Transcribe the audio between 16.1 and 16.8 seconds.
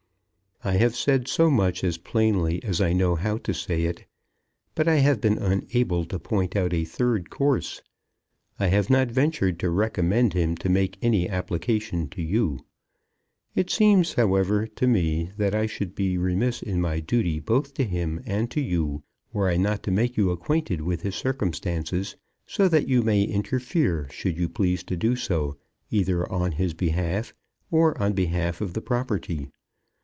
remiss in